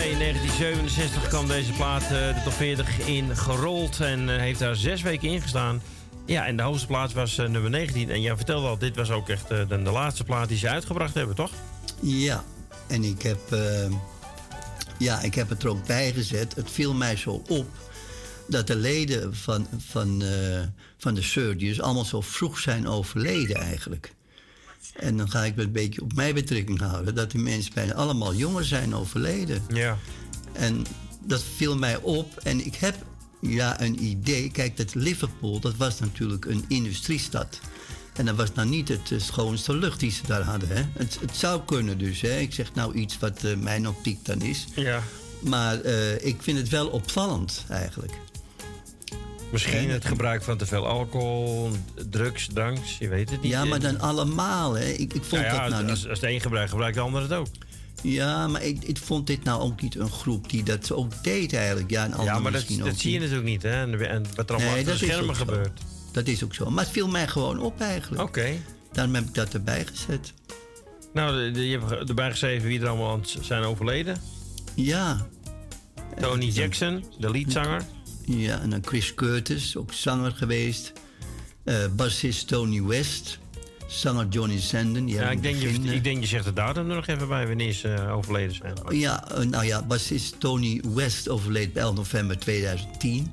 [0.07, 4.59] 20 mei 1967 kwam deze plaat eh, de top 40 in gerold en eh, heeft
[4.59, 5.83] daar zes weken in gestaan.
[6.27, 8.11] Ja, en de hoogste plaats was eh, nummer 19.
[8.11, 11.15] En jij vertelde al, dit was ook echt de, de laatste plaat die ze uitgebracht
[11.15, 11.51] hebben, toch?
[12.01, 12.45] Ja,
[12.87, 13.39] en ik heb,
[14.99, 16.55] ja, ik heb het er ook bij gezet.
[16.55, 17.67] Het viel mij zo op
[18.49, 20.23] dat de leden van, van,
[20.99, 24.15] van de Surgeons allemaal zo vroeg zijn overleden eigenlijk.
[24.93, 27.15] En dan ga ik het een beetje op mij betrekking houden.
[27.15, 29.63] Dat die mensen bijna allemaal jonger zijn overleden.
[29.69, 29.99] Ja.
[30.53, 30.85] En
[31.25, 32.37] dat viel mij op.
[32.37, 32.97] En ik heb
[33.41, 34.51] ja, een idee.
[34.51, 37.61] Kijk, dat Liverpool, dat was natuurlijk een industriestad.
[38.17, 40.69] En dat was nou niet het eh, schoonste lucht die ze daar hadden.
[40.69, 40.83] Hè?
[40.93, 42.21] Het, het zou kunnen dus.
[42.21, 42.39] Hè?
[42.39, 44.67] Ik zeg nou iets wat eh, mijn optiek dan is.
[44.75, 45.03] Ja.
[45.41, 48.13] Maar eh, ik vind het wel opvallend eigenlijk.
[49.63, 51.71] Misschien het gebruik van te veel alcohol,
[52.11, 53.53] drugs, dranks, je weet het niet.
[53.53, 54.85] Ja, maar dan allemaal, hè.
[54.89, 56.11] Ik, ik vond Nou ja, dat nou als, niet...
[56.11, 57.47] als de een gebruikt, gebruikt de ander het ook.
[58.03, 61.53] Ja, maar ik, ik vond dit nou ook niet een groep die dat ook deed
[61.55, 61.91] eigenlijk.
[61.91, 63.71] Ja, ander Ja, maar dat, dat zie je natuurlijk niet, hè?
[63.71, 65.45] En, en wat er allemaal Nee, achter de schermen zo.
[65.45, 65.81] gebeurt.
[66.13, 66.71] Dat is ook zo.
[66.71, 68.23] Maar het viel mij gewoon op eigenlijk.
[68.23, 68.47] Oké.
[68.93, 70.33] Daarom heb ik dat erbij gezet.
[71.13, 74.17] Nou, de- de- je hebt erbij geschreven wie er allemaal zijn overleden.
[74.75, 75.27] Ja,
[76.21, 77.83] Tony Jackson, de leadzanger.
[78.27, 80.93] Ja en dan Chris Curtis, ook zanger geweest.
[81.65, 83.39] Eh bassist Tony West.
[83.87, 85.05] Zanger Johnny Sandon.
[85.05, 87.47] Die Ja, ik, denk, je, ik denk je zegt de datum er nog even bij
[87.47, 88.75] wanneer ze eh, overleden zijn.
[88.89, 93.33] Ja, eh, nou ja, bassist Tony West overleed op 11 november 2010.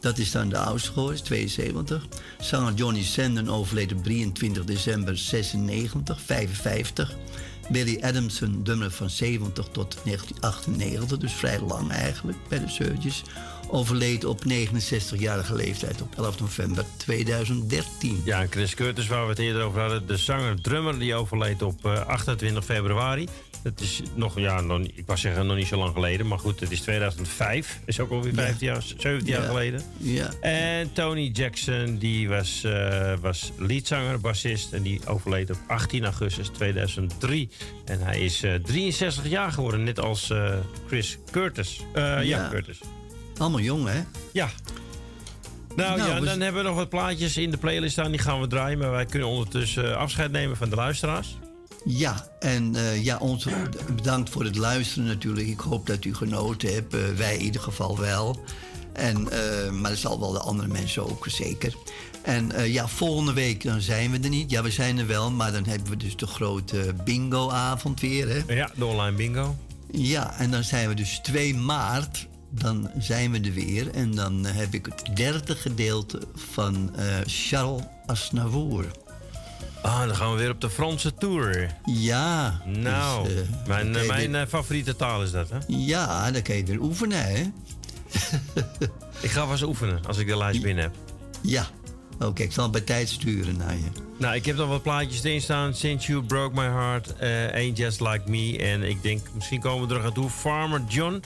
[0.00, 0.78] Dat is dan de
[1.12, 2.06] is 72.
[2.38, 7.14] Zanger Johnny Sandon overleed op 23 december 96, 55.
[7.70, 13.22] Billy Adamson, drummer van 70 tot 1998, dus vrij lang eigenlijk bij de Surges.
[13.78, 18.22] Overleed op 69-jarige leeftijd op 11 november 2013.
[18.24, 21.84] Ja, en Chris Curtis, waar we het eerder over hadden, de zanger-drummer, die overleed op
[21.86, 23.28] eh, 28 februari.
[23.62, 26.60] Dat is nog, ja, nog, ik was zeggen nog niet zo lang geleden, maar goed,
[26.60, 27.80] het is 2005.
[27.84, 29.46] Is ook alweer 15 jaar, 17 jaar Ja.
[29.48, 29.82] geleden.
[29.96, 34.72] Ja, En Tony Jackson, die was, eh was leadzanger, bassist.
[34.72, 37.48] En die overleed op 18 augustus 2003.
[37.84, 40.54] En hij is eh, 63 jaar geworden, net als eh,
[40.86, 41.80] Chris Curtis.
[41.94, 42.22] Eh.
[42.24, 42.48] Ja.
[42.50, 42.78] Curtis.
[43.38, 44.02] Allemaal jong hè?
[44.32, 44.50] Ja.
[45.76, 48.10] Nou, Nou, ja, we- dan hebben we nog wat plaatjes in de playlist staan.
[48.10, 48.78] Die gaan we draaien.
[48.78, 51.36] Maar wij kunnen ondertussen eh, afscheid nemen van de luisteraars.
[51.84, 53.46] Ja, en eh, ja, ons
[53.96, 55.46] bedankt voor het luisteren natuurlijk.
[55.46, 56.94] Ik hoop dat u genoten hebt.
[56.94, 58.40] Eh, wij in ieder geval wel.
[58.92, 59.22] En,
[59.80, 61.74] maar dat zal wel de andere mensen ook zeker.
[62.22, 64.50] En ja, volgende week dan zijn we er niet.
[64.50, 68.28] Ja, we zijn er wel, maar dan hebben we dus de grote bingo-avond weer.
[68.28, 68.54] Hè?
[68.54, 69.56] Ja, de online bingo.
[69.90, 72.26] Ja, en dan zijn we dus 2 maart.
[72.54, 73.90] Dan zijn we er weer.
[73.90, 78.84] En dan eh, heb ik het derde gedeelte van eh, Charles Aznavour.
[79.82, 81.74] Ah, dan gaan we weer op de Franse tour.
[81.84, 82.60] Ja.
[82.64, 83.36] Nou, dus,
[83.66, 85.58] eh, mijn, mijn favoriete taal is dat, hè?
[85.66, 87.42] Ja, dan kan je weer oefenen, hè?
[89.20, 90.94] Ik ga wel eens oefenen als ik de lijst binnen heb.
[91.40, 91.66] Ja.
[92.20, 94.02] Oké, ik zal bij tijd sturen naar je.
[94.18, 95.74] Nou, ik heb nog wat plaatjes erin staan.
[95.74, 98.58] Since You Broke My Heart, eh, Ain't Just Like Me.
[98.58, 100.30] En ik denk, misschien komen we er aan toe.
[100.30, 101.22] Farmer John.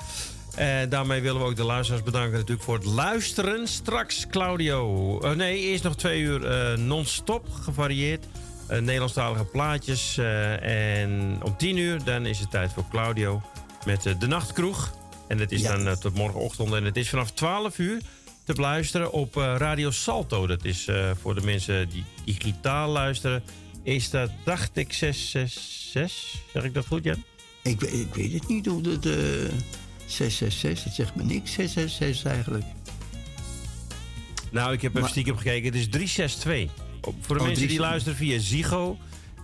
[0.59, 3.69] Eh, daarmee willen we ook de luisteraars bedanken natuurlijk voor het luisteren.
[3.69, 5.21] Straks Claudio.
[5.21, 8.25] Eh, nee, eerst nog twee uur eh, non-stop gevarieerd.
[8.69, 10.19] Nederlandstalige plaatjes.
[10.61, 13.43] en om tien uur dan is het tijd voor Claudio
[13.87, 14.93] met De Nachtkroeg.
[15.29, 15.77] En het is Ja.
[15.77, 16.73] dan tot morgenochtend.
[16.73, 18.01] En het is vanaf 12 uur
[18.45, 20.47] te beluisteren op Radio Salto.
[20.47, 20.89] Dat is
[21.21, 23.43] voor de mensen die digitaal luisteren.
[23.83, 26.41] Is dat, dacht ik, 666?
[26.53, 27.25] Zeg ik dat goed, Jan?
[27.63, 29.07] Ik, weet- ik weet het niet hoe dat...
[30.09, 32.65] eh 666, dat zegt me niks, 666 eigenlijk.
[34.51, 35.65] Nou, ik heb even Maar- stiekem gekeken.
[35.65, 36.71] Het is 362.
[37.01, 37.81] Op- voor de Oh, mensen die 362.
[37.81, 38.99] luisteren via Zigo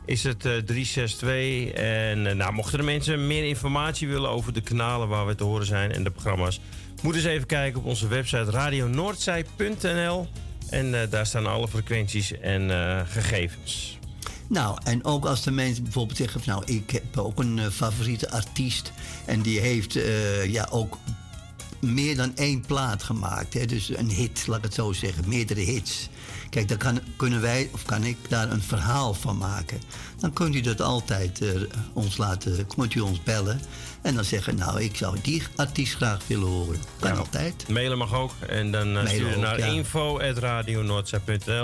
[0.06, 1.70] is het eh 362.
[1.72, 5.44] En eh, nou, mochten de mensen meer informatie willen over de kanalen waar we te
[5.44, 6.60] horen zijn en de programma's,
[7.02, 10.28] moet eens even kijken op onze website radionoordzij.nl.
[10.70, 13.98] En eh, daar staan alle frequenties en eh, gegevens.
[14.48, 16.40] Nou, en ook als de mensen bijvoorbeeld zeggen...
[16.44, 18.92] nou, ik heb ook een eh, favoriete artiest...
[19.24, 20.98] en die heeft eh, ja, ook
[21.80, 23.54] meer dan één plaat gemaakt.
[23.54, 23.66] Hè?
[23.66, 25.28] Dus een hit, laat ik het zo zeggen.
[25.28, 26.08] Meerdere hits.
[26.50, 29.80] Kijk, dan kan, kunnen wij, of kan ik daar een verhaal van maken.
[30.18, 31.48] Dan kunt u dat altijd eh,
[31.92, 32.66] ons laten...
[32.66, 33.60] kunt u ons bellen.
[34.02, 36.78] En dan zeggen, nou, ik zou die artiest graag willen horen.
[36.98, 37.18] Kan Ja.
[37.18, 37.68] altijd.
[37.68, 38.32] Mailen mag ook.
[38.48, 39.66] En dan uh, stuur je naar ja.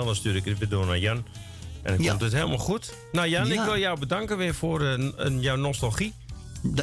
[0.03, 1.23] Dan stuur ik het weer door naar Jan.
[1.83, 2.09] En dan Ja.
[2.09, 2.93] komt het helemaal goed.
[3.11, 6.13] Nou Jan, ik wil jou bedanken weer voor eh, n- jouw nostalgie.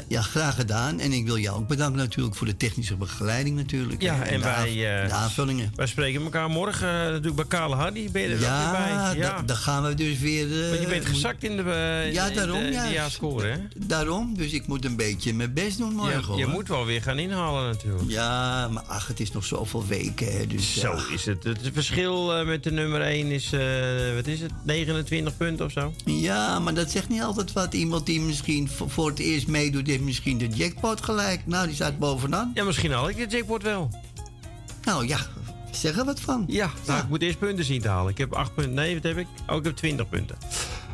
[0.08, 1.00] Ja, graag gedaan.
[1.00, 4.02] En ik wil jou ook bedanken natuurlijk voor de technische begeleiding natuurlijk.
[4.02, 4.68] Ja, en de wij,
[5.02, 5.72] eh, de aanvullingen.
[5.74, 8.10] Wij spreken elkaar morgen eh, natuurlijk bij Kale Hardy.
[8.10, 9.20] Ben je er ook weer Ja, bij?
[9.20, 10.62] da- dan gaan we dus weer...
[10.62, 11.62] eh, Want je bent gezakt in de,
[12.12, 13.08] Ja, in daarom, de, ja.
[13.20, 13.56] de hè?
[13.86, 16.32] Daarom, dus ik moet een beetje mijn best doen morgen.
[16.32, 16.52] Je, je hoor.
[16.52, 18.10] moet wel weer gaan inhalen natuurlijk.
[18.10, 20.32] Ja, maar ach, het is nog zoveel weken.
[20.38, 21.02] Hè, dus, Zo ja.
[21.14, 21.44] is het.
[21.44, 23.50] Het verschil met de nummer 1 is,
[24.14, 25.92] wat is het, 29 punten of zo?
[26.04, 27.74] Ja, maar dat zegt niet altijd wat.
[27.74, 31.40] Iemand die misschien voor, voor het eerst meedoet, heeft misschien de jackpot gelijk.
[31.44, 32.50] Nou, die staat bovenaan.
[32.54, 33.90] Ja, misschien had ik de jackpot wel.
[34.84, 35.18] Nou ja,
[35.70, 36.44] zeg er wat van.
[36.46, 37.02] Ja, nou, Ja.
[37.04, 38.10] ik moet eerst punten zien te halen.
[38.10, 38.74] Ik heb 8 punten.
[38.74, 39.26] Nee, wat heb ik?
[39.48, 40.36] Oh, ik heb 20 punten.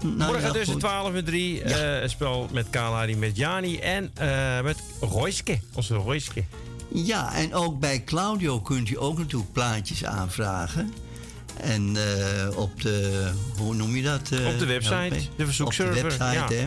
[0.03, 0.81] Nou, Morgen ja, tussen goed.
[0.83, 1.55] 12 en 3.
[1.55, 1.63] Ja.
[1.97, 5.59] eh, een spel met Kalari, met Jani en eh, met Royske.
[5.75, 6.45] Onze Royske.
[6.93, 10.93] Ja, en ook bij Claudio kunt u ook natuurlijk plaatjes aanvragen.
[11.61, 14.21] En eh, op de, hoe noem je dat?
[14.21, 16.61] Op de website, de verzoekserver, Op de website, ja.
[16.61, 16.67] hè.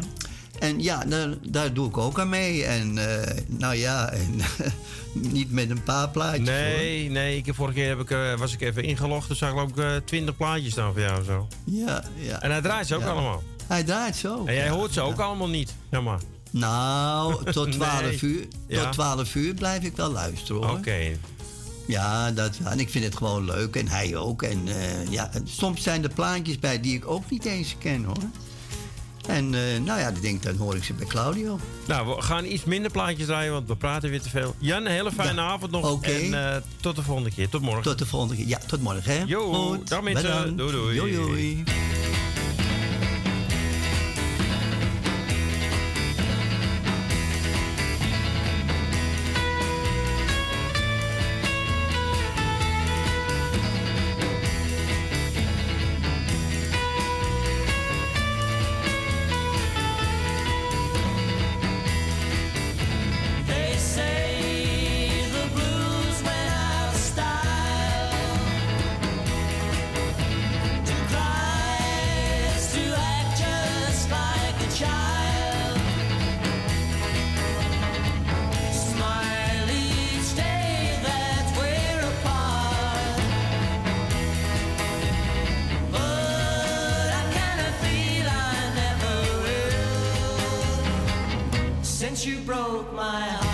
[0.60, 2.64] En ja, daar, daar doe ik ook aan mee.
[2.64, 4.36] En eh, nou ja, en,
[5.34, 6.48] niet met een paar plaatjes.
[6.50, 6.58] hoor.
[6.58, 7.38] Nee, nee.
[7.38, 9.28] Ik, heb- vorige keer heb ik, eh, was ik even ingelogd.
[9.28, 11.24] Toen zag ik ook eh 20 plaatjes staan voor jou.
[11.24, 11.48] Zo.
[11.64, 12.42] Ja, ja.
[12.42, 13.08] En hij draait ze ook Ja.
[13.10, 13.44] allemaal.
[13.68, 14.46] Hij draait zo.
[14.46, 15.74] En jij Ja, hoort ze ook allemaal niet.
[15.92, 16.20] Zeg maar.
[16.52, 18.20] Nou, tot 12 Nee.
[18.22, 18.48] uur.
[18.70, 20.78] Tot 12 uur blijf ik wel luisteren hoor.
[20.78, 20.98] Oké.
[21.88, 23.76] Ja, dat, en ik vind het gewoon leuk.
[23.76, 24.42] En hij ook.
[24.44, 24.68] En
[25.10, 28.18] ja, soms zijn er plaatjes bij die ik ook niet eens ken hoor.
[29.28, 31.60] En eh, nou ja, ik denk dan hoor ik ze bij Claudio.
[31.88, 34.56] Nou, we gaan iets minder plaatjes draaien, want we praten weer te veel.
[34.58, 36.04] Jan, een hele fijne Ja, avond nog.
[36.04, 37.50] En eh, tot de volgende keer.
[37.50, 37.84] Tot morgen.
[37.84, 38.48] Tot de volgende keer.
[38.48, 39.24] Ja, tot morgen hè.
[39.26, 40.24] Jo, Goed, dag mensen.
[40.24, 40.58] bedankt.
[40.58, 40.98] Doei, doei.
[40.98, 41.64] Doei, doei.
[92.78, 93.47] Broke my heart.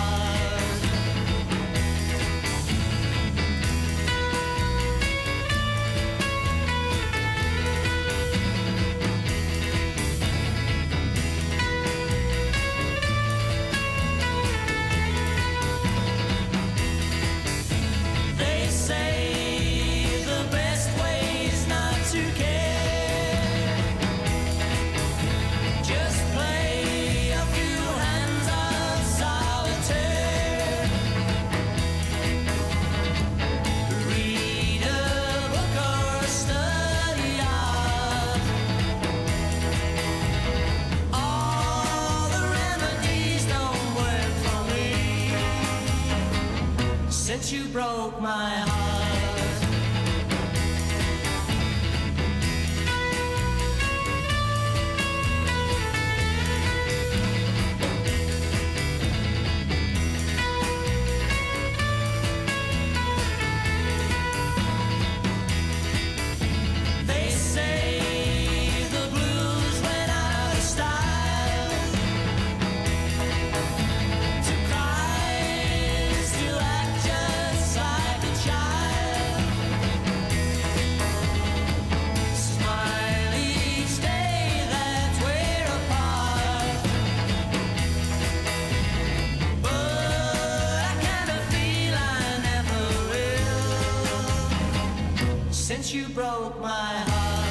[95.84, 97.44] Since you broke my heart.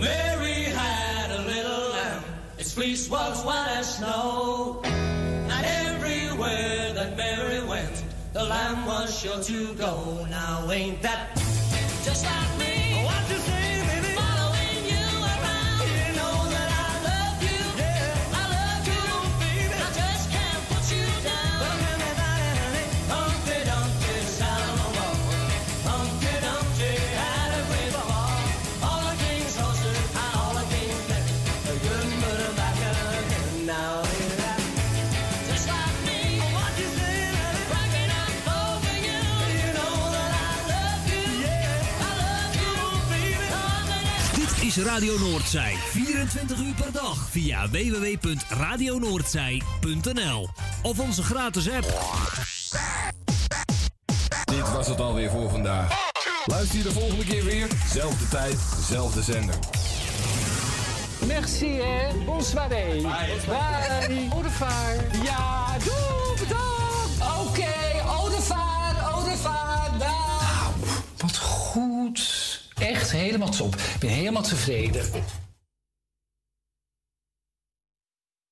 [0.00, 2.22] Mary had a little lamb,
[2.58, 4.82] its fleece was white as snow.
[4.84, 10.26] And everywhere that Mary went, the lamb was sure to go.
[10.30, 11.37] Now ain't that
[12.08, 12.57] just like
[44.78, 45.74] is Radio Noordzij.
[45.74, 50.48] 24 uur per dag via www.radionoordzij.nl
[50.82, 51.86] Of onze gratis app.
[54.44, 56.10] Dit was het alweer voor vandaag.
[56.44, 57.68] Luister je de volgende keer weer.
[57.92, 58.58] Zelfde tijd,
[58.88, 59.54] zelfde zender.
[61.26, 62.24] Merci, hè.
[62.24, 62.68] Bonsoir.
[62.68, 63.06] Bye.
[64.30, 64.94] Au revoir.
[65.24, 66.27] Ja, doe,
[73.08, 73.74] Echt helemaal top.
[73.74, 75.02] Ik ben helemaal tevreden.